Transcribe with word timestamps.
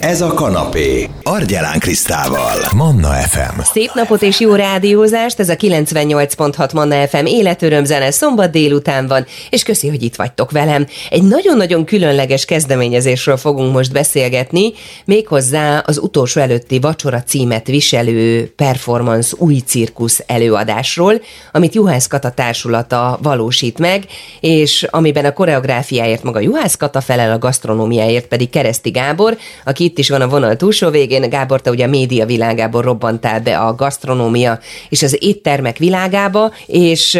Ez 0.00 0.20
a 0.20 0.34
kanapé. 0.34 1.08
Argyelán 1.22 1.78
Krisztával. 1.78 2.56
Manna 2.76 3.08
FM. 3.08 3.60
Szép 3.72 3.90
napot 3.94 4.22
és 4.22 4.40
jó 4.40 4.54
rádiózást, 4.54 5.40
ez 5.40 5.48
a 5.48 5.56
98.6 5.56 6.74
Manna 6.74 7.08
FM 7.08 7.26
életöröm 7.26 7.84
zene 7.84 8.10
szombat 8.10 8.50
délután 8.50 9.06
van, 9.06 9.26
és 9.50 9.62
köszi, 9.62 9.88
hogy 9.88 10.02
itt 10.02 10.14
vagytok 10.14 10.50
velem. 10.50 10.86
Egy 11.10 11.22
nagyon-nagyon 11.22 11.84
különleges 11.84 12.44
kezdeményezésről 12.44 13.36
fogunk 13.36 13.72
most 13.72 13.92
beszélgetni, 13.92 14.72
méghozzá 15.04 15.78
az 15.78 15.98
utolsó 15.98 16.40
előtti 16.40 16.78
vacsora 16.78 17.22
címet 17.22 17.66
viselő 17.66 18.52
performance 18.56 19.36
új 19.38 19.58
cirkusz 19.66 20.22
előadásról, 20.26 21.20
amit 21.52 21.74
Juhász 21.74 22.06
Kata 22.06 22.30
társulata 22.30 23.18
valósít 23.22 23.78
meg, 23.78 24.04
és 24.40 24.86
amiben 24.90 25.24
a 25.24 25.32
koreográfiáért 25.32 26.22
maga 26.22 26.40
Juhász 26.40 26.76
Kata 26.76 27.00
felel, 27.00 27.32
a 27.32 27.38
gasztronómiáért 27.38 28.26
pedig 28.26 28.50
Kereszti 28.50 28.90
Gábor, 28.90 29.36
aki 29.64 29.89
itt 29.90 29.98
is 29.98 30.08
van 30.08 30.20
a 30.20 30.28
vonal 30.28 30.56
túlsó 30.56 30.90
végén. 30.90 31.30
Gábor, 31.30 31.60
te 31.60 31.70
ugye 31.70 31.84
a 31.84 31.88
média 31.88 32.26
világából 32.26 32.82
robbantál 32.82 33.40
be 33.40 33.58
a 33.58 33.74
gasztronómia 33.74 34.58
és 34.88 35.02
az 35.02 35.16
éttermek 35.20 35.78
világába, 35.78 36.52
és 36.66 37.18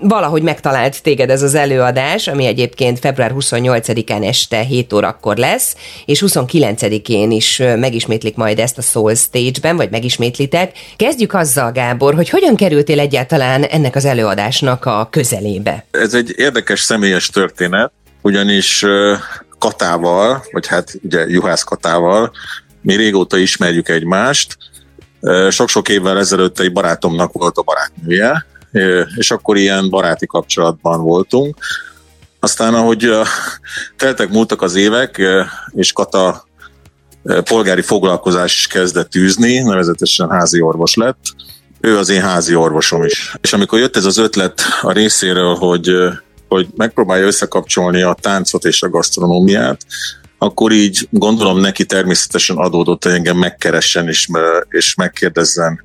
valahogy 0.00 0.42
megtalált 0.42 1.02
téged 1.02 1.30
ez 1.30 1.42
az 1.42 1.54
előadás, 1.54 2.28
ami 2.28 2.46
egyébként 2.46 2.98
február 2.98 3.32
28-án 3.34 4.26
este 4.26 4.60
7 4.60 4.92
órakor 4.92 5.36
lesz, 5.36 5.76
és 6.04 6.22
29-én 6.26 7.30
is 7.30 7.62
megismétlik 7.76 8.36
majd 8.36 8.58
ezt 8.58 8.78
a 8.78 8.82
Soul 8.82 9.14
Stage-ben, 9.14 9.76
vagy 9.76 9.90
megismétlitek. 9.90 10.72
Kezdjük 10.96 11.34
azzal, 11.34 11.72
Gábor, 11.72 12.14
hogy 12.14 12.28
hogyan 12.28 12.56
kerültél 12.56 13.00
egyáltalán 13.00 13.64
ennek 13.64 13.96
az 13.96 14.04
előadásnak 14.04 14.84
a 14.84 15.08
közelébe? 15.10 15.84
Ez 15.90 16.14
egy 16.14 16.32
érdekes 16.36 16.80
személyes 16.80 17.28
történet, 17.28 17.92
ugyanis 18.22 18.84
Katával, 19.58 20.44
vagy 20.52 20.66
hát 20.66 20.98
ugye 21.02 21.26
Juhász 21.26 21.62
Katával, 21.62 22.32
mi 22.82 22.94
régóta 22.94 23.36
ismerjük 23.36 23.88
egymást. 23.88 24.56
Sok-sok 25.50 25.88
évvel 25.88 26.18
ezelőtt 26.18 26.60
egy 26.60 26.72
barátomnak 26.72 27.32
volt 27.32 27.56
a 27.56 27.62
barátnője, 27.62 28.46
és 29.16 29.30
akkor 29.30 29.56
ilyen 29.56 29.90
baráti 29.90 30.26
kapcsolatban 30.26 31.02
voltunk. 31.02 31.56
Aztán, 32.40 32.74
ahogy 32.74 33.10
teltek 33.96 34.28
múltak 34.28 34.62
az 34.62 34.74
évek, 34.74 35.22
és 35.70 35.92
Kata 35.92 36.46
polgári 37.44 37.82
foglalkozás 37.82 38.54
is 38.54 38.66
kezdett 38.66 39.14
űzni, 39.14 39.58
nevezetesen 39.58 40.30
házi 40.30 40.60
orvos 40.60 40.94
lett. 40.94 41.20
Ő 41.80 41.98
az 41.98 42.08
én 42.08 42.22
házi 42.22 42.54
orvosom 42.54 43.04
is. 43.04 43.34
És 43.40 43.52
amikor 43.52 43.78
jött 43.78 43.96
ez 43.96 44.04
az 44.04 44.18
ötlet 44.18 44.62
a 44.80 44.92
részéről, 44.92 45.54
hogy 45.54 45.90
hogy 46.48 46.68
megpróbálja 46.76 47.26
összekapcsolni 47.26 48.02
a 48.02 48.16
táncot 48.20 48.64
és 48.64 48.82
a 48.82 48.88
gasztronómiát, 48.88 49.80
akkor 50.38 50.72
így 50.72 51.08
gondolom 51.10 51.60
neki 51.60 51.84
természetesen 51.84 52.56
adódott, 52.56 53.04
hogy 53.04 53.12
engem 53.12 53.36
megkeressen 53.36 54.08
és, 54.08 54.28
és 54.68 54.94
megkérdezzen 54.94 55.84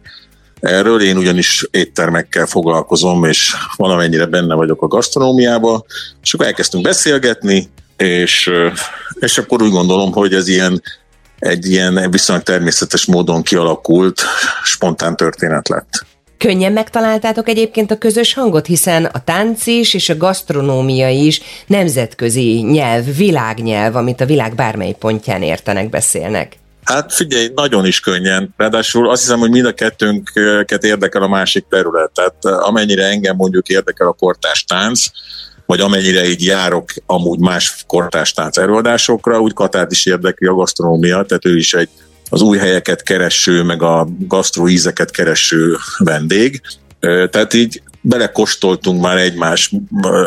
erről. 0.60 1.02
Én 1.02 1.18
ugyanis 1.18 1.68
éttermekkel 1.72 2.46
foglalkozom, 2.46 3.24
és 3.24 3.56
valamennyire 3.76 4.26
benne 4.26 4.56
vagyok 4.56 4.82
a 4.82 4.88
gasztronómiába, 4.88 5.86
és 6.22 6.34
akkor 6.34 6.46
elkezdtünk 6.46 6.84
beszélgetni, 6.84 7.70
és, 7.98 8.52
és 9.20 9.38
akkor 9.38 9.62
úgy 9.62 9.72
gondolom, 9.72 10.12
hogy 10.12 10.34
ez 10.34 10.48
ilyen 10.48 10.82
egy 11.40 11.70
ilyen 11.70 12.12
viszonylag 12.12 12.46
természetes 12.46 13.06
módon 13.06 13.42
kialakult, 13.42 14.22
spontán 14.64 15.16
történet 15.16 15.68
lett. 15.68 16.06
Könnyen 16.44 16.72
megtaláltátok 16.72 17.48
egyébként 17.48 17.92
a 17.92 17.98
közös 17.98 18.34
hangot, 18.34 18.66
hiszen 18.66 19.06
a 19.06 19.24
tánc 19.24 19.66
is 19.66 19.94
és 19.94 20.10
a 20.10 20.18
gasztronómia 20.18 21.10
is 21.10 21.42
nemzetközi 21.68 22.62
nyelv, 22.62 23.16
világnyelv, 23.16 23.96
amit 23.96 24.22
a 24.22 24.26
világ 24.26 24.56
bármely 24.56 24.96
pontján 25.00 25.42
értenek, 25.42 25.90
beszélnek. 25.90 26.58
Hát 26.84 27.14
figyelj, 27.14 27.50
nagyon 27.56 27.86
is 27.86 28.00
könnyen. 28.00 28.54
Ráadásul 28.58 29.10
azt 29.10 29.22
hiszem, 29.22 29.40
hogy 29.40 29.50
mind 29.50 29.66
a 29.66 29.74
kettőnket 29.74 30.84
érdekel 30.84 31.24
a 31.24 31.28
másik 31.28 31.66
terület. 31.70 32.12
Tehát 32.12 32.46
amennyire 32.46 33.06
engem 33.06 33.36
mondjuk 33.36 33.68
érdekel 33.68 34.08
a 34.08 34.14
kortás 34.14 34.64
tánc, 34.64 35.06
vagy 35.66 35.80
amennyire 35.80 36.26
így 36.28 36.46
járok 36.46 36.90
amúgy 37.06 37.40
más 37.40 37.84
kortás 37.88 38.34
tánc 38.34 38.58
előadásokra, 38.58 39.40
úgy 39.40 39.54
Katát 39.54 39.92
is 39.92 40.06
érdekli 40.06 40.48
a 40.48 40.54
gasztronómia, 40.54 41.24
tehát 41.24 41.46
ő 41.46 41.58
is 41.58 41.74
egy 41.74 41.90
az 42.30 42.42
új 42.42 42.58
helyeket 42.58 43.04
kereső, 43.04 43.64
meg 43.64 43.82
a 43.82 44.08
gasztró 44.20 44.68
ízeket 44.68 45.12
kereső 45.12 45.78
vendég. 45.98 46.62
Tehát 47.00 47.54
így 47.54 47.82
belekostoltunk 48.02 49.02
már 49.02 49.18
egymás 49.18 49.72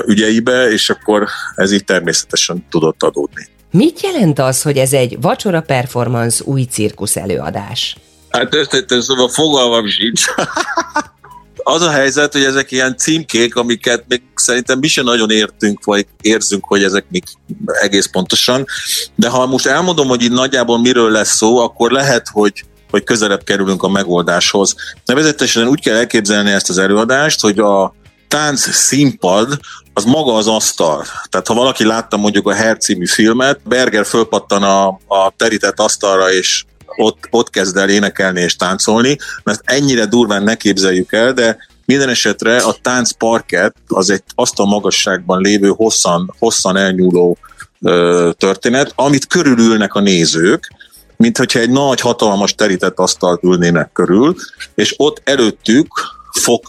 ügyeibe, 0.07 0.71
és 0.71 0.91
akkor 0.91 1.29
ez 1.55 1.73
így 1.73 1.85
természetesen 1.85 2.67
tudott 2.71 3.03
adódni. 3.03 3.49
Mit 3.71 4.01
jelent 4.01 4.39
az, 4.39 4.63
hogy 4.63 4.77
ez 4.77 4.93
egy 4.93 5.17
vacsora 5.21 5.61
performance 5.61 6.45
új 6.45 6.63
cirkusz 6.63 7.17
előadás? 7.17 7.97
Hát 8.31 8.55
ez, 8.55 8.67
ez, 8.71 8.83
ez 8.89 9.09
a 9.09 9.29
fogalmam 9.29 9.89
sincs. 9.89 10.25
az 11.69 11.83
a 11.83 11.91
helyzet, 11.91 12.33
hogy 12.33 12.45
ezek 12.45 12.71
ilyen 12.71 12.97
címkék, 12.97 13.57
amiket 13.57 14.05
még 14.09 14.23
szerintem 14.35 14.79
mi 14.79 14.89
sem 14.89 15.05
nagyon 15.05 15.31
értünk, 15.31 15.85
vagy 15.85 16.07
érzünk, 16.21 16.65
hogy 16.65 16.83
ezek 16.83 17.05
még 17.09 17.23
egész 17.65 18.07
pontosan. 18.07 18.65
De 19.15 19.29
ha 19.29 19.47
most 19.47 19.67
elmondom, 19.67 20.09
hogy 20.09 20.23
itt 20.23 20.33
nagyjából 20.33 20.79
miről 20.79 21.11
lesz 21.11 21.37
szó, 21.37 21.59
akkor 21.59 21.91
lehet, 21.91 22.29
hogy 22.33 22.65
hogy 22.91 23.05
közelebb 23.05 23.45
kerülünk 23.45 23.83
a 23.83 23.89
megoldáshoz. 23.89 24.75
Nevezetesen 25.05 25.69
úgy 25.69 25.81
kell 25.81 25.97
elképzelni 25.97 26.51
ezt 26.51 26.69
az 26.69 26.79
előadást, 26.79 27.41
hogy 27.41 27.59
a 27.59 27.95
tánc 28.29 28.61
színpad 28.75 29.59
az 29.93 30.05
maga 30.05 30.35
az 30.35 30.47
asztal. 30.47 31.05
Tehát 31.29 31.47
ha 31.47 31.55
valaki 31.55 31.85
látta 31.85 32.17
mondjuk 32.17 32.49
a 32.49 32.55
Her 32.55 32.77
című 32.77 33.07
filmet, 33.07 33.61
Berger 33.65 34.07
fölpattan 34.07 34.63
a, 34.63 34.87
a 34.89 35.33
terített 35.37 35.81
asztalra, 35.81 36.33
és 36.33 36.65
ott, 36.97 37.27
ott 37.31 37.51
kezd 37.51 37.77
el 37.77 37.89
énekelni 37.89 38.41
és 38.41 38.57
táncolni, 38.57 39.17
mert 39.45 39.61
ennyire 39.65 40.07
durván 40.07 40.43
ne 40.43 40.55
képzeljük 40.55 41.13
el, 41.13 41.33
de 41.33 41.57
minden 41.85 42.09
esetre 42.09 42.57
a 42.57 42.77
táncparket 42.83 43.75
az 43.87 44.11
egy 44.11 44.23
azt 44.35 44.59
a 44.59 44.65
magasságban 44.65 45.41
lévő, 45.41 45.69
hosszan, 45.69 46.35
hosszan 46.39 46.77
elnyúló 46.77 47.39
ö, 47.81 48.31
történet, 48.39 48.93
amit 48.95 49.27
körülülnek 49.27 49.95
a 49.95 50.01
nézők, 50.01 50.73
mint 51.17 51.37
hogyha 51.37 51.59
egy 51.59 51.71
nagy, 51.71 52.01
hatalmas 52.01 52.55
terített 52.55 52.99
asztalt 52.99 53.43
ülnének 53.43 53.93
körül, 53.93 54.35
és 54.75 54.95
ott 54.97 55.21
előttük 55.25 55.89
fog 56.41 56.63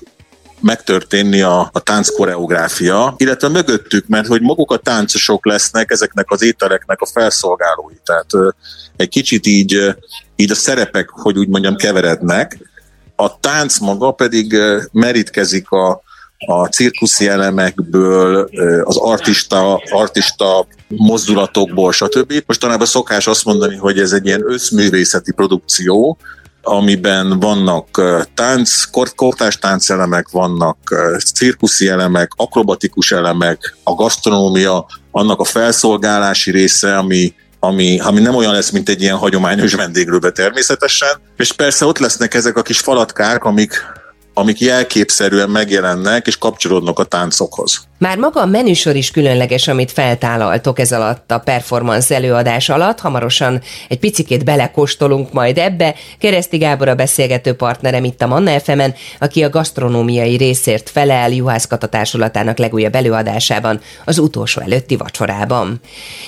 megtörténni 0.62 1.42
a, 1.42 1.70
a 1.74 1.80
tánc 1.80 2.10
koreográfia, 2.10 3.14
illetve 3.18 3.48
mögöttük, 3.48 4.08
mert 4.08 4.28
hogy 4.28 4.42
maguk 4.42 4.72
a 4.72 4.78
táncosok 4.78 5.46
lesznek 5.46 5.92
ezeknek 5.92 6.32
az 6.32 6.42
ételeknek 6.42 7.02
a 7.02 7.06
felszolgálói. 7.06 7.96
Tehát 8.04 8.56
egy 8.96 9.10
kicsit 9.10 9.46
így, 9.46 9.96
így 10.36 10.52
a 10.52 10.56
szerepek, 10.56 11.10
hogy 11.10 11.38
úgy 11.38 11.48
mondjam, 11.48 11.76
keverednek. 11.76 12.58
A 13.16 13.40
tánc 13.40 13.78
maga 13.78 14.12
pedig 14.12 14.58
merítkezik 14.92 15.70
a, 15.70 16.02
a 16.38 16.66
cirkuszi 16.66 17.28
elemekből, 17.28 18.50
az 18.84 18.98
artista, 18.98 19.82
artista 19.90 20.68
mozdulatokból, 20.88 21.92
stb. 21.92 22.34
Mostanában 22.46 22.88
szokás 22.88 23.28
azt 23.28 23.46
mondani, 23.46 23.76
hogy 23.76 24.00
ez 24.00 24.12
egy 24.12 24.26
ilyen 24.26 24.52
összművészeti 24.52 25.34
produkció, 25.34 26.18
amiben 26.62 27.40
vannak 27.40 28.02
tánc, 28.34 28.84
kortás 29.16 29.58
táncelemek, 29.58 30.30
vannak 30.30 30.78
cirkuszi 31.34 31.88
elemek, 31.88 32.32
akrobatikus 32.36 33.12
elemek, 33.12 33.78
a 33.84 33.94
gasztronómia, 33.94 34.86
annak 35.12 35.40
a 35.40 35.44
felszolgálási 35.44 36.52
része, 36.52 36.98
ami 36.98 37.34
ami, 37.60 38.00
ami 38.00 38.20
nem 38.20 38.36
olyan 38.36 38.54
lesz, 38.54 38.70
mint 38.70 38.90
egy 38.90 39.02
ilyen 39.02 39.16
hagyományos 39.16 39.74
vendéglőbe 39.74 40.32
természetesen. 40.32 41.10
És 41.38 41.52
persze 41.52 41.86
ott 41.86 41.98
lesznek 41.98 42.34
ezek 42.34 42.58
a 42.58 42.62
kis 42.62 42.80
falatkák, 42.80 43.44
amik, 43.44 43.86
amik 44.34 44.60
jelképszerűen 44.60 45.50
megjelennek 45.50 46.28
és 46.28 46.38
kapcsolódnak 46.38 47.00
a 47.00 47.04
táncokhoz. 47.04 47.88
Már 48.00 48.18
maga 48.18 48.42
a 48.42 48.46
menüsor 48.46 48.96
is 48.96 49.12
különleges, 49.12 49.68
amit 49.68 49.92
feltállaltok 49.92 50.80
ez 50.80 50.92
alatt 50.92 51.32
a 51.32 51.40
performance 51.40 52.16
előadás 52.16 52.70
alatt. 52.70 53.00
Hamarosan 53.00 53.62
egy 53.90 54.00
picikét 54.00 54.44
belekóstolunk 54.44 55.34
majd 55.34 55.58
ebbe. 55.58 55.96
Kereszti 56.20 56.58
Gábor 56.58 56.88
a 56.88 56.96
beszélgető 56.96 57.54
partnerem 57.54 58.04
itt 58.04 58.22
a 58.22 58.28
Manna 58.28 58.60
fm 58.60 58.82
aki 59.20 59.44
a 59.44 59.50
gasztronómiai 59.50 60.36
részért 60.36 60.90
felel 60.90 61.30
Juhász 61.30 61.68
Kata 61.68 61.88
társulatának 61.88 62.58
legújabb 62.58 62.96
előadásában, 62.96 63.82
az 64.06 64.18
utolsó 64.18 64.62
előtti 64.62 64.96
vacsorában. 64.96 65.80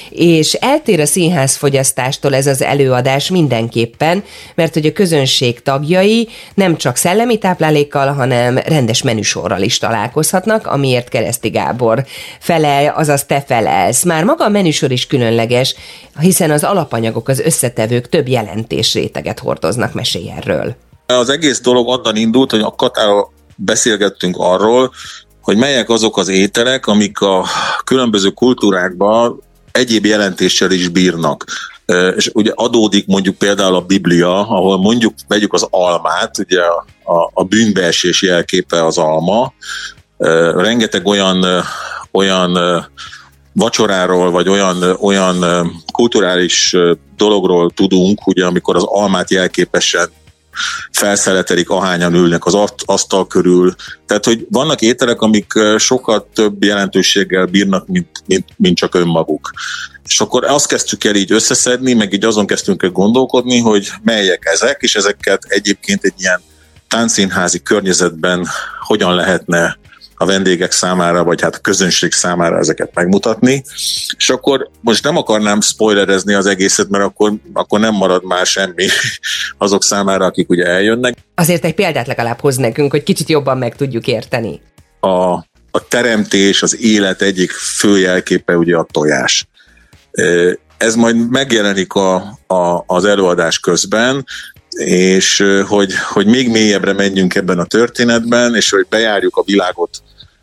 És 0.09 0.53
eltér 0.53 0.99
a 0.99 1.05
színház 1.05 1.55
fogyasztástól 1.55 2.35
ez 2.35 2.47
az 2.47 2.61
előadás 2.61 3.29
mindenképpen, 3.29 4.23
mert 4.55 4.73
hogy 4.73 4.85
a 4.85 4.91
közönség 4.91 5.61
tagjai 5.61 6.27
nem 6.53 6.77
csak 6.77 6.95
szellemi 6.95 7.37
táplálékkal, 7.37 8.13
hanem 8.13 8.57
rendes 8.57 9.01
menüsorral 9.01 9.61
is 9.61 9.77
találkozhatnak, 9.77 10.67
amiért 10.67 11.09
Kereszti 11.09 11.49
Gábor 11.59 12.05
felel, 12.39 12.93
azaz 12.95 13.25
te 13.25 13.43
felelsz. 13.47 14.03
Már 14.03 14.23
maga 14.23 14.45
a 14.45 14.49
menüsor 14.49 14.91
is 14.91 15.07
különleges, 15.07 15.75
hiszen 16.19 16.51
az 16.51 16.63
alapanyagok, 16.63 17.27
az 17.27 17.39
összetevők 17.39 18.09
több 18.09 18.27
jelentés 18.27 18.93
réteget 18.93 19.39
hordoznak, 19.39 19.93
mesélj 19.93 20.31
erről. 20.37 20.75
Az 21.05 21.29
egész 21.29 21.61
dolog 21.61 21.87
onnan 21.87 22.15
indult, 22.15 22.51
hogy 22.51 22.61
a 22.61 22.75
Katára 22.75 23.31
beszélgettünk 23.55 24.35
arról, 24.39 24.91
hogy 25.41 25.57
melyek 25.57 25.89
azok 25.89 26.17
az 26.17 26.27
ételek, 26.27 26.87
amik 26.87 27.19
a 27.19 27.45
különböző 27.83 28.29
kultúrákban 28.29 29.41
egyéb 29.71 30.05
jelentéssel 30.05 30.71
is 30.71 30.87
bírnak. 30.87 31.45
és 32.15 32.29
ugye 32.33 32.51
adódik 32.55 33.07
mondjuk 33.07 33.35
például 33.35 33.75
a 33.75 33.81
Biblia, 33.81 34.47
ahol 34.47 34.77
mondjuk 34.77 35.13
vegyük 35.27 35.53
az 35.53 35.67
almát, 35.69 36.37
ugye 36.37 36.61
a, 37.03 37.31
a 37.33 37.43
bűnbeesés 37.43 38.21
jelképe 38.21 38.85
az 38.85 38.97
alma, 38.97 39.53
rengeteg 40.55 41.07
olyan, 41.07 41.45
olyan 42.11 42.57
vacsoráról, 43.53 44.31
vagy 44.31 44.49
olyan, 44.49 44.83
olyan 44.99 45.45
kulturális 45.91 46.75
dologról 47.17 47.71
tudunk, 47.71 48.27
ugye 48.27 48.45
amikor 48.45 48.75
az 48.75 48.83
almát 48.83 49.31
jelképesen 49.31 50.09
felszeletelik, 50.91 51.69
ahányan 51.69 52.13
ülnek 52.13 52.45
az 52.45 52.57
asztal 52.85 53.27
körül. 53.27 53.75
Tehát, 54.05 54.25
hogy 54.25 54.47
vannak 54.49 54.81
ételek, 54.81 55.21
amik 55.21 55.53
sokkal 55.77 56.29
több 56.33 56.63
jelentőséggel 56.63 57.45
bírnak, 57.45 57.87
mint, 57.87 58.09
mint, 58.25 58.45
mint 58.55 58.77
csak 58.77 58.95
önmaguk. 58.95 59.51
És 60.05 60.19
akkor 60.19 60.43
azt 60.43 60.67
kezdtük 60.67 61.03
el 61.03 61.15
így 61.15 61.31
összeszedni, 61.31 61.93
meg 61.93 62.13
így 62.13 62.25
azon 62.25 62.47
kezdtünk 62.47 62.83
el 62.83 62.89
gondolkodni, 62.89 63.59
hogy 63.59 63.89
melyek 64.03 64.49
ezek, 64.53 64.77
és 64.81 64.95
ezeket 64.95 65.43
egyébként 65.47 66.03
egy 66.03 66.13
ilyen 66.17 66.41
táncszínházi 66.87 67.61
környezetben 67.61 68.47
hogyan 68.87 69.15
lehetne 69.15 69.78
a 70.21 70.25
vendégek 70.25 70.71
számára, 70.71 71.23
vagy 71.23 71.41
hát 71.41 71.55
a 71.55 71.59
közönség 71.59 72.11
számára 72.11 72.57
ezeket 72.57 72.93
megmutatni. 72.93 73.63
És 74.17 74.29
akkor 74.29 74.69
most 74.81 75.03
nem 75.03 75.17
akarnám 75.17 75.61
spoilerezni 75.61 76.33
az 76.33 76.45
egészet, 76.45 76.89
mert 76.89 77.03
akkor, 77.03 77.33
akkor 77.53 77.79
nem 77.79 77.93
marad 77.93 78.25
már 78.25 78.45
semmi 78.45 78.85
azok 79.57 79.83
számára, 79.83 80.25
akik 80.25 80.49
ugye 80.49 80.65
eljönnek. 80.65 81.17
Azért 81.35 81.65
egy 81.65 81.73
példát 81.73 82.07
legalább 82.07 82.39
hoz 82.39 82.55
nekünk, 82.55 82.91
hogy 82.91 83.03
kicsit 83.03 83.29
jobban 83.29 83.57
meg 83.57 83.75
tudjuk 83.75 84.07
érteni. 84.07 84.61
A, 84.99 85.33
a 85.71 85.87
teremtés, 85.87 86.61
az 86.61 86.81
élet 86.81 87.21
egyik 87.21 87.51
főjelképe 87.51 88.57
ugye 88.57 88.75
a 88.75 88.87
tojás. 88.91 89.47
Ez 90.77 90.95
majd 90.95 91.29
megjelenik 91.29 91.93
a, 91.93 92.15
a, 92.47 92.83
az 92.85 93.05
előadás 93.05 93.59
közben, 93.59 94.25
és 94.77 95.43
hogy, 95.67 95.93
hogy 95.95 96.25
még 96.25 96.49
mélyebbre 96.49 96.93
menjünk 96.93 97.35
ebben 97.35 97.59
a 97.59 97.65
történetben, 97.65 98.55
és 98.55 98.69
hogy 98.69 98.85
bejárjuk 98.89 99.35
a 99.35 99.43
világot 99.45 100.01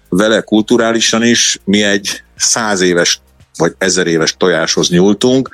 vele 0.08 0.40
kulturálisan 0.40 1.23
is, 1.23 1.58
mi 1.64 1.82
egy 1.82 2.23
száz 2.37 2.81
éves 2.81 3.20
vagy 3.56 3.75
ezer 3.78 4.06
éves 4.06 4.34
tojáshoz 4.37 4.88
nyúltunk. 4.88 5.50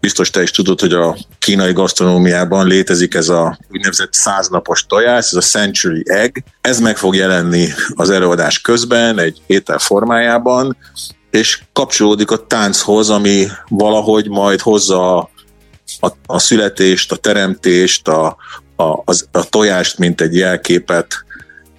Biztos 0.00 0.30
te 0.30 0.42
is 0.42 0.50
tudod, 0.50 0.80
hogy 0.80 0.92
a 0.92 1.16
kínai 1.38 1.72
gasztronómiában 1.72 2.66
létezik 2.66 3.14
ez 3.14 3.28
a 3.28 3.58
úgynevezett 3.70 4.12
száznapos 4.12 4.86
tojás, 4.86 5.26
ez 5.26 5.34
a 5.34 5.40
century 5.40 6.02
egg. 6.04 6.36
Ez 6.60 6.80
meg 6.80 6.96
fog 6.96 7.14
jelenni 7.14 7.68
az 7.94 8.10
előadás 8.10 8.60
közben, 8.60 9.18
egy 9.18 9.40
étel 9.46 9.78
formájában, 9.78 10.76
és 11.30 11.60
kapcsolódik 11.72 12.30
a 12.30 12.46
tánchoz, 12.46 13.10
ami 13.10 13.46
valahogy 13.68 14.28
majd 14.28 14.60
hozza 14.60 15.30
a, 16.00 16.10
a, 16.26 16.38
születést, 16.38 17.12
a 17.12 17.16
teremtést, 17.16 18.08
a, 18.08 18.36
a, 18.76 19.02
az, 19.04 19.28
a 19.32 19.48
tojást, 19.48 19.98
mint 19.98 20.20
egy 20.20 20.36
jelképet 20.36 21.24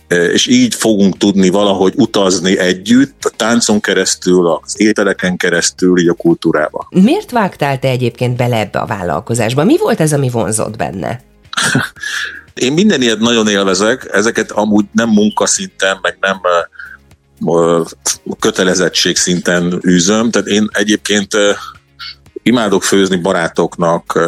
és 0.08 0.48
így 0.48 0.76
fogunk 0.76 1.18
tudni 1.18 1.50
valahogy 1.50 1.94
utazni 1.96 2.58
együtt, 2.58 3.26
a 3.26 3.30
táncon 3.36 3.80
keresztül, 3.80 4.48
az 4.48 4.82
ételeken 4.82 5.38
keresztül, 5.38 6.00
így 6.00 6.08
a 6.08 6.14
kultúrába. 6.14 6.88
Miért 6.90 7.32
vágtál 7.32 7.80
te 7.80 7.88
egyébként 7.88 8.36
bele 8.36 8.58
ebbe 8.58 8.80
a 8.80 8.86
vállalkozásba? 8.86 9.64
Mi 9.64 9.78
volt 9.78 10.00
ez, 10.00 10.14
ami 10.14 10.30
vonzott 10.30 10.78
benne? 10.78 11.22
Én 12.54 12.74
minden 12.74 13.02
ilyet 13.02 13.20
nagyon 13.20 13.48
élvezek, 13.48 14.10
ezeket 14.12 14.52
amúgy 14.52 14.86
nem 14.92 15.10
munkaszinten, 15.10 16.00
meg 16.02 16.18
nem 16.20 16.40
kötelezettség 18.40 19.16
szinten 19.16 19.82
űzöm, 19.88 20.32
tehát 20.32 20.48
én 20.48 20.68
egyébként 20.72 21.34
imádok 22.48 22.84
főzni 22.84 23.16
barátoknak, 23.16 24.20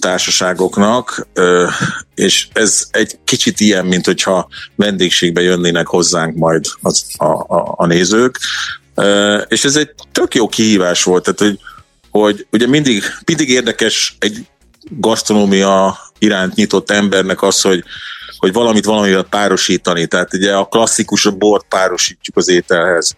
társaságoknak, 0.00 1.26
és 2.14 2.48
ez 2.52 2.86
egy 2.90 3.18
kicsit 3.24 3.60
ilyen, 3.60 3.86
mint 3.86 4.06
hogyha 4.06 4.48
vendégségbe 4.74 5.40
jönnének 5.40 5.86
hozzánk 5.86 6.36
majd 6.36 6.64
az, 6.80 7.06
a, 7.16 7.24
a, 7.24 7.74
a 7.76 7.86
nézők, 7.86 8.38
és 9.48 9.64
ez 9.64 9.76
egy 9.76 9.90
tök 10.12 10.34
jó 10.34 10.48
kihívás 10.48 11.02
volt, 11.02 11.22
tehát 11.22 11.38
hogy, 11.40 11.58
hogy 12.10 12.46
ugye 12.52 12.66
mindig, 12.66 13.02
mindig 13.26 13.48
érdekes 13.48 14.16
egy 14.18 14.46
gasztronómia 14.90 15.98
iránt 16.18 16.54
nyitott 16.54 16.90
embernek 16.90 17.42
az, 17.42 17.60
hogy, 17.60 17.84
hogy 18.38 18.52
valamit 18.52 18.84
valamivel 18.84 19.22
párosítani. 19.22 20.06
Tehát 20.06 20.34
ugye 20.34 20.54
a 20.54 20.64
klasszikus 20.64 21.26
a 21.26 21.30
bort 21.30 21.66
párosítjuk 21.68 22.36
az 22.36 22.48
ételhez, 22.48 23.16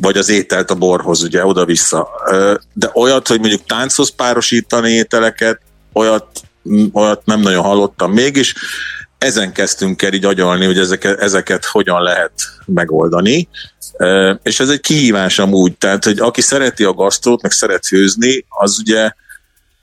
vagy 0.00 0.16
az 0.16 0.28
ételt 0.28 0.70
a 0.70 0.74
borhoz, 0.74 1.22
ugye 1.22 1.44
oda-vissza. 1.44 2.08
De 2.72 2.90
olyat, 2.94 3.28
hogy 3.28 3.40
mondjuk 3.40 3.64
tánchoz 3.64 4.10
párosítani 4.10 4.90
ételeket, 4.90 5.60
olyat, 5.92 6.26
olyat 6.92 7.24
nem 7.24 7.40
nagyon 7.40 7.62
hallottam 7.62 8.12
mégis. 8.12 8.54
Ezen 9.18 9.52
kezdtünk 9.52 10.02
el 10.02 10.12
így 10.12 10.24
agyalni, 10.24 10.66
hogy 10.66 10.78
ezeket, 10.78 11.20
ezeket 11.20 11.64
hogyan 11.64 12.02
lehet 12.02 12.32
megoldani. 12.64 13.48
És 14.42 14.60
ez 14.60 14.68
egy 14.68 14.80
kihívás 14.80 15.38
amúgy, 15.38 15.76
tehát 15.76 16.04
hogy 16.04 16.18
aki 16.18 16.40
szereti 16.40 16.84
a 16.84 16.92
gasztrót, 16.92 17.42
meg 17.42 17.52
szeret 17.52 17.86
főzni, 17.86 18.44
az 18.48 18.78
ugye 18.78 19.12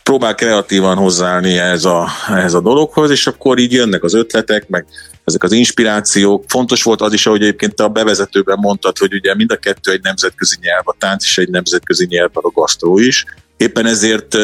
próbál 0.06 0.36
kreatívan 0.36 0.98
hozzáállni 0.98 1.58
ehhez 1.58 1.86
a, 1.86 2.08
ehhez 2.28 2.54
a 2.54 2.62
dologhoz, 2.62 3.10
és 3.10 3.28
akkor 3.28 3.58
így 3.58 3.72
jönnek 3.72 4.04
az 4.04 4.14
ötletek, 4.14 4.68
meg 4.68 4.86
ezek 5.24 5.44
az 5.44 5.52
inspirációk. 5.52 6.44
Fontos 6.48 6.84
volt 6.84 7.02
az 7.02 7.14
is, 7.14 7.26
ahogy 7.26 7.42
egyébként 7.42 7.76
te 7.76 7.84
a 7.84 7.90
bevezetőben 7.90 8.58
mondtad, 8.62 8.98
hogy 8.98 9.14
ugye 9.14 9.36
mind 9.36 9.52
a 9.52 9.56
kettő 9.56 9.92
egy 9.92 10.02
nemzetközi 10.02 10.58
nyelv, 10.62 10.82
a 10.84 10.96
tánc 11.00 11.24
is 11.24 11.38
egy 11.38 11.50
nemzetközi 11.50 12.06
nyelv, 12.10 12.30
a 12.34 12.52
gasztró 12.54 13.00
is. 13.00 13.26
Éppen 13.58 13.86
ezért 13.86 14.38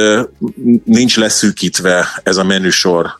nincs 0.84 1.18
leszűkítve 1.18 2.08
ez 2.24 2.38
a 2.38 2.44
menüsor. 2.44 3.20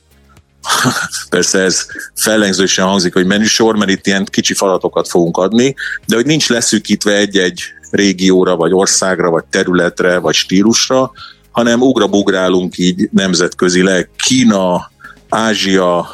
Persze 1.30 1.60
ez 1.60 1.86
fellengzősen 2.16 2.86
hangzik, 2.86 3.14
hogy 3.14 3.26
menüsor, 3.26 3.76
mert 3.76 3.92
itt 3.92 4.08
ilyen 4.08 4.26
kicsi 4.26 4.54
falatokat 4.54 5.08
fogunk 5.08 5.38
adni, 5.38 5.76
de 6.06 6.16
hogy 6.16 6.26
nincs 6.26 6.50
leszűkítve 6.50 7.16
egy-egy 7.16 7.62
régióra, 7.92 8.56
vagy 8.56 8.74
országra, 8.74 9.30
vagy 9.30 9.44
területre, 9.44 10.18
vagy 10.18 10.36
stílusra, 10.36 11.12
hanem 11.52 11.82
ugrabugrálunk 11.82 12.78
így 12.78 13.10
nemzetközileg. 13.12 14.10
Kína, 14.16 14.92
Ázsia, 15.30 16.08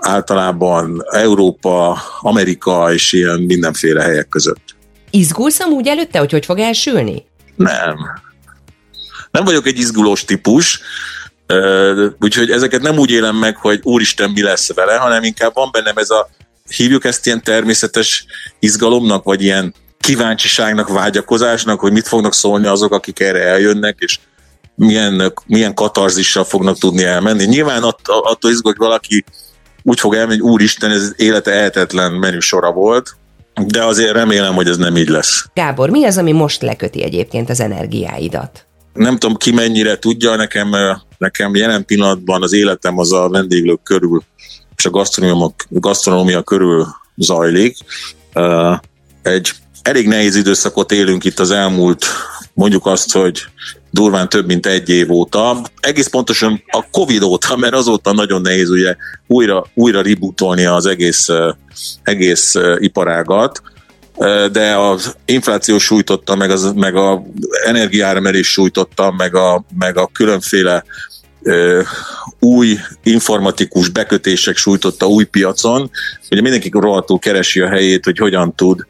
általában 0.00 1.02
Európa, 1.10 1.98
Amerika 2.20 2.92
és 2.92 3.12
ilyen 3.12 3.40
mindenféle 3.40 4.02
helyek 4.02 4.28
között. 4.28 4.76
Izgulsz 5.10 5.60
amúgy 5.60 5.86
előtte, 5.86 6.18
hogy 6.18 6.30
hogy 6.30 6.44
fog 6.44 6.58
elsülni? 6.58 7.24
Nem 7.56 7.96
nem 9.30 9.44
vagyok 9.44 9.66
egy 9.66 9.78
izgulós 9.78 10.24
típus, 10.24 10.80
úgyhogy 12.20 12.50
ezeket 12.50 12.82
nem 12.82 12.98
úgy 12.98 13.10
élem 13.10 13.36
meg, 13.36 13.56
hogy 13.56 13.80
úristen, 13.82 14.30
mi 14.30 14.42
lesz 14.42 14.74
vele, 14.74 14.96
hanem 14.96 15.22
inkább 15.22 15.54
van 15.54 15.68
bennem 15.72 15.96
ez 15.96 16.10
a, 16.10 16.28
hívjuk 16.76 17.04
ezt 17.04 17.26
ilyen 17.26 17.42
természetes 17.42 18.24
izgalomnak, 18.58 19.24
vagy 19.24 19.42
ilyen 19.42 19.74
kíváncsiságnak, 19.98 20.88
vágyakozásnak, 20.88 21.80
hogy 21.80 21.92
mit 21.92 22.08
fognak 22.08 22.34
szólni 22.34 22.66
azok, 22.66 22.92
akik 22.92 23.20
erre 23.20 23.42
eljönnek, 23.42 23.96
és 23.98 24.18
milyen, 24.74 25.32
milyen 25.46 25.74
katarzissal 25.74 26.44
fognak 26.44 26.78
tudni 26.78 27.04
elmenni. 27.04 27.44
Nyilván 27.44 27.82
att, 27.82 28.00
attól 28.04 28.50
izgul, 28.50 28.72
hogy 28.72 28.86
valaki 28.86 29.24
úgy 29.82 30.00
fog 30.00 30.14
elmenni, 30.14 30.40
hogy 30.40 30.50
úristen, 30.50 30.90
ez 30.90 31.12
élete 31.16 31.50
ehetetlen 31.50 32.12
menü 32.12 32.40
sora 32.40 32.72
volt, 32.72 33.16
de 33.66 33.84
azért 33.84 34.12
remélem, 34.12 34.54
hogy 34.54 34.68
ez 34.68 34.76
nem 34.76 34.96
így 34.96 35.08
lesz. 35.08 35.44
Gábor, 35.54 35.90
mi 35.90 36.04
az, 36.04 36.18
ami 36.18 36.32
most 36.32 36.62
leköti 36.62 37.02
egyébként 37.02 37.50
az 37.50 37.60
energiáidat? 37.60 38.68
nem 38.98 39.18
tudom 39.18 39.36
ki 39.36 39.52
mennyire 39.52 39.98
tudja, 39.98 40.36
nekem, 40.36 40.70
nekem 41.18 41.54
jelen 41.54 41.84
pillanatban 41.84 42.42
az 42.42 42.52
életem 42.52 42.98
az 42.98 43.12
a 43.12 43.28
vendéglők 43.28 43.82
körül 43.82 44.22
és 44.76 44.86
a 44.86 45.06
gasztronómia 45.68 46.42
körül 46.42 46.86
zajlik. 47.16 47.76
Egy 49.22 49.50
elég 49.88 50.08
nehéz 50.08 50.36
időszakot 50.36 50.92
élünk 50.92 51.24
itt 51.24 51.38
az 51.38 51.50
elmúlt, 51.50 52.06
mondjuk 52.54 52.86
azt, 52.86 53.12
hogy 53.12 53.44
durván 53.90 54.28
több 54.28 54.46
mint 54.46 54.66
egy 54.66 54.88
év 54.88 55.10
óta. 55.10 55.60
Egész 55.80 56.08
pontosan 56.08 56.62
a 56.66 56.84
Covid 56.90 57.22
óta, 57.22 57.56
mert 57.56 57.74
azóta 57.74 58.12
nagyon 58.12 58.40
nehéz 58.40 58.70
ugye 58.70 58.96
újra, 59.26 59.66
újra 59.74 60.02
rebootolni 60.02 60.64
az 60.64 60.86
egész, 60.86 61.28
egész 62.02 62.54
iparágat 62.78 63.62
de 64.52 64.76
az 64.76 65.16
infláció 65.24 65.78
sújtotta, 65.78 66.36
meg, 66.36 66.50
az, 66.50 66.72
meg 66.74 66.96
a 66.96 67.22
energiáremelés 67.64 68.52
sújtotta, 68.52 69.14
meg 69.16 69.34
a, 69.34 69.64
meg 69.78 69.96
a 69.96 70.10
különféle 70.12 70.84
ö, 71.42 71.82
új 72.38 72.78
informatikus 73.02 73.88
bekötések 73.88 74.56
sújtotta 74.56 75.06
új 75.06 75.24
piacon. 75.24 75.90
Ugye 76.30 76.40
mindenki 76.40 76.70
rohadtul 76.72 77.18
keresi 77.18 77.60
a 77.60 77.68
helyét, 77.68 78.04
hogy 78.04 78.18
hogyan 78.18 78.54
tud 78.54 78.86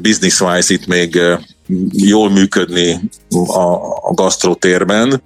business-wise 0.00 0.74
itt 0.74 0.86
még 0.86 1.20
jól 1.90 2.30
működni 2.30 3.00
a, 3.46 3.74
a 4.08 4.14
gasztrotérben. 4.14 5.22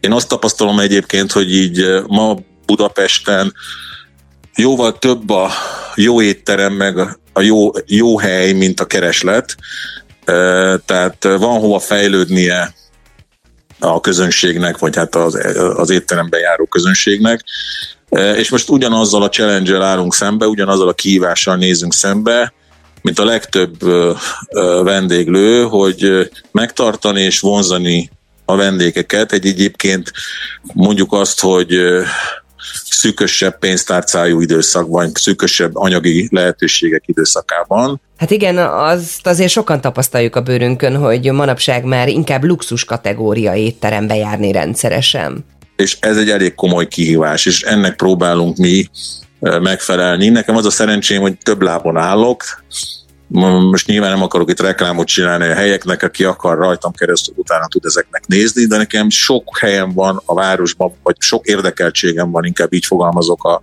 Én 0.00 0.12
azt 0.12 0.28
tapasztalom 0.28 0.78
egyébként, 0.78 1.32
hogy 1.32 1.54
így 1.54 1.86
ma 2.06 2.36
Budapesten 2.66 3.52
jóval 4.56 4.98
több 4.98 5.30
a 5.30 5.50
jó 5.94 6.22
étterem, 6.22 6.72
meg 6.72 7.18
a 7.32 7.40
jó, 7.40 7.70
jó 7.86 8.18
hely, 8.18 8.52
mint 8.52 8.80
a 8.80 8.86
kereslet. 8.86 9.56
tehát 10.84 11.16
van 11.20 11.60
hova 11.60 11.78
fejlődnie 11.78 12.74
a 13.78 14.00
közönségnek, 14.00 14.78
vagy 14.78 14.96
hát 14.96 15.14
az, 15.14 15.38
az 15.76 15.90
étteremben 15.90 16.40
járó 16.40 16.64
közönségnek. 16.64 17.44
És 18.36 18.50
most 18.50 18.70
ugyanazzal 18.70 19.22
a 19.22 19.28
challenge 19.28 19.84
állunk 19.84 20.14
szembe, 20.14 20.46
ugyanazzal 20.46 20.88
a 20.88 20.92
kihívással 20.92 21.56
nézünk 21.56 21.92
szembe, 21.92 22.52
mint 23.06 23.18
a 23.18 23.24
legtöbb 23.24 23.76
vendéglő, 24.82 25.62
hogy 25.62 26.30
megtartani 26.52 27.22
és 27.22 27.40
vonzani 27.40 28.10
a 28.44 28.56
vendégeket. 28.56 29.32
Egy 29.32 29.46
egyébként 29.46 30.12
mondjuk 30.72 31.12
azt, 31.12 31.40
hogy 31.40 31.78
szűkösebb 32.90 33.58
pénztárcájú 33.58 34.40
időszakban, 34.40 35.10
szűkösebb 35.14 35.76
anyagi 35.76 36.28
lehetőségek 36.30 37.02
időszakában. 37.06 38.00
Hát 38.16 38.30
igen, 38.30 38.58
azt 38.58 39.26
azért 39.26 39.50
sokan 39.50 39.80
tapasztaljuk 39.80 40.36
a 40.36 40.42
bőrünkön, 40.42 40.96
hogy 40.96 41.32
manapság 41.32 41.84
már 41.84 42.08
inkább 42.08 42.44
luxus 42.44 42.84
kategória 42.84 43.54
étterembe 43.54 44.16
járni 44.16 44.52
rendszeresen. 44.52 45.44
És 45.76 45.96
ez 46.00 46.16
egy 46.16 46.30
elég 46.30 46.54
komoly 46.54 46.88
kihívás, 46.88 47.46
és 47.46 47.62
ennek 47.62 47.96
próbálunk 47.96 48.56
mi 48.56 48.88
megfelelni. 49.38 50.28
Nekem 50.28 50.56
az 50.56 50.66
a 50.66 50.70
szerencsém, 50.70 51.20
hogy 51.20 51.38
több 51.38 51.62
lábon 51.62 51.96
állok, 51.96 52.42
most 53.70 53.86
nyilván 53.86 54.10
nem 54.10 54.22
akarok 54.22 54.50
itt 54.50 54.60
reklámot 54.60 55.06
csinálni 55.06 55.44
a 55.44 55.54
helyeknek, 55.54 56.02
aki 56.02 56.24
akar 56.24 56.58
rajtam 56.58 56.92
keresztül 56.92 57.34
utána 57.36 57.66
tud 57.66 57.84
ezeknek 57.84 58.26
nézni, 58.26 58.64
de 58.64 58.76
nekem 58.76 59.10
sok 59.10 59.58
helyen 59.58 59.92
van 59.92 60.22
a 60.24 60.34
városban, 60.34 60.92
vagy 61.02 61.16
sok 61.18 61.46
érdekeltségem 61.46 62.30
van, 62.30 62.44
inkább 62.44 62.72
így 62.72 62.84
fogalmazok 62.84 63.44
a, 63.44 63.60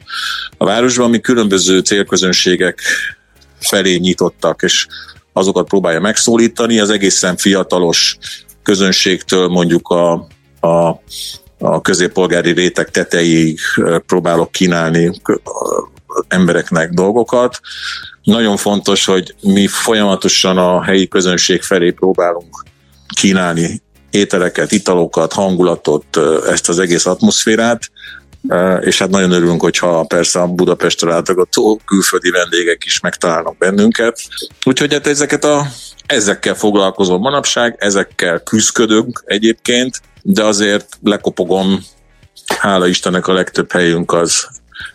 a 0.57 0.65
városban, 0.65 1.05
ami 1.05 1.19
különböző 1.19 1.79
célközönségek 1.79 2.81
felé 3.59 3.95
nyitottak, 3.95 4.61
és 4.61 4.87
azokat 5.33 5.67
próbálja 5.67 5.99
megszólítani, 5.99 6.79
az 6.79 6.89
egészen 6.89 7.37
fiatalos 7.37 8.17
közönségtől 8.63 9.47
mondjuk 9.47 9.87
a, 9.87 10.13
a, 10.59 11.01
a 11.63 11.81
középpolgári 11.81 12.51
réteg 12.51 12.91
tetejéig 12.91 13.59
próbálok 14.05 14.51
kínálni 14.51 15.21
embereknek 16.27 16.89
dolgokat. 16.89 17.59
Nagyon 18.23 18.57
fontos, 18.57 19.05
hogy 19.05 19.35
mi 19.41 19.67
folyamatosan 19.67 20.57
a 20.57 20.83
helyi 20.83 21.07
közönség 21.07 21.61
felé 21.61 21.91
próbálunk 21.91 22.63
kínálni 23.15 23.81
ételeket, 24.11 24.71
italokat, 24.71 25.33
hangulatot, 25.33 26.17
ezt 26.47 26.69
az 26.69 26.79
egész 26.79 27.05
atmoszférát, 27.05 27.91
és 28.79 28.97
hát 28.97 29.09
nagyon 29.09 29.31
örülünk, 29.31 29.61
hogyha 29.61 30.03
persze 30.03 30.39
a 30.39 30.47
Budapestre 30.47 31.09
látogató 31.09 31.81
külföldi 31.85 32.29
vendégek 32.29 32.85
is 32.85 32.99
megtalálnak 32.99 33.57
bennünket. 33.57 34.19
Úgyhogy 34.63 34.93
hát 34.93 35.07
ezeket 35.07 35.43
a, 35.43 35.65
ezekkel 36.05 36.55
foglalkozom 36.55 37.21
manapság, 37.21 37.75
ezekkel 37.79 38.39
küzdködünk 38.39 39.23
egyébként, 39.25 40.01
de 40.23 40.43
azért 40.43 40.97
lekopogom, 41.03 41.83
hála 42.57 42.87
Istennek 42.87 43.27
a 43.27 43.33
legtöbb 43.33 43.71
helyünk 43.71 44.11
az 44.11 44.47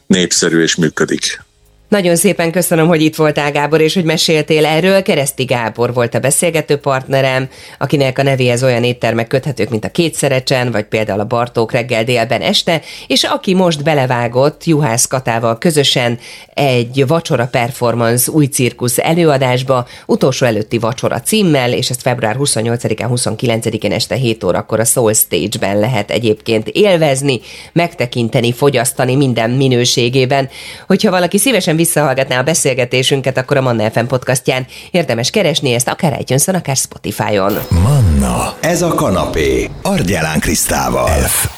népszerű 0.06 0.62
és 0.62 0.74
működik. 0.74 1.42
Nagyon 1.88 2.16
szépen 2.16 2.50
köszönöm, 2.50 2.86
hogy 2.86 3.02
itt 3.02 3.16
voltál, 3.16 3.52
Gábor, 3.52 3.80
és 3.80 3.94
hogy 3.94 4.04
meséltél 4.04 4.66
erről. 4.66 5.02
Kereszti 5.02 5.44
Gábor 5.44 5.92
volt 5.92 6.14
a 6.14 6.18
beszélgető 6.18 6.76
partnerem, 6.76 7.48
akinek 7.78 8.18
a 8.18 8.22
nevéhez 8.22 8.62
olyan 8.62 8.84
éttermek 8.84 9.26
köthetők, 9.26 9.68
mint 9.68 9.84
a 9.84 9.90
Kétszerecsen, 9.90 10.70
vagy 10.70 10.84
például 10.84 11.20
a 11.20 11.24
Bartók 11.24 11.72
reggel 11.72 12.04
délben 12.04 12.40
este, 12.40 12.80
és 13.06 13.24
aki 13.24 13.54
most 13.54 13.82
belevágott 13.82 14.64
Juhász 14.64 15.06
Katával 15.06 15.58
közösen 15.58 16.18
egy 16.54 17.06
vacsora 17.06 17.46
performance 17.46 18.30
új 18.30 18.46
cirkusz 18.46 18.98
előadásba, 18.98 19.86
utolsó 20.06 20.46
előtti 20.46 20.78
vacsora 20.78 21.20
címmel, 21.20 21.72
és 21.72 21.90
ezt 21.90 22.02
február 22.02 22.36
28-án, 22.38 23.08
29-én 23.10 23.92
este 23.92 24.14
7 24.14 24.44
órakor 24.44 24.80
a 24.80 24.84
Soul 24.84 25.14
Stage-ben 25.14 25.78
lehet 25.78 26.10
egyébként 26.10 26.68
élvezni, 26.68 27.40
megtekinteni, 27.72 28.52
fogyasztani 28.52 29.16
minden 29.16 29.50
minőségében. 29.50 30.48
Hogyha 30.86 31.10
valaki 31.10 31.38
szívesen 31.38 31.76
visszahallgatná 31.78 32.38
a 32.38 32.42
beszélgetésünket, 32.42 33.36
akkor 33.36 33.56
a 33.56 33.60
Manna 33.60 33.90
FM 33.90 34.04
podcastján 34.04 34.66
érdemes 34.90 35.30
keresni 35.30 35.72
ezt 35.72 35.88
akár 35.88 36.20
itunes 36.20 36.48
akár 36.48 36.76
Spotify-on. 36.76 37.58
Manna, 37.68 38.54
ez 38.60 38.82
a 38.82 38.94
kanapé, 38.94 39.70
Argyelán 39.82 40.40
Krisztával. 40.40 41.08
F. 41.08 41.48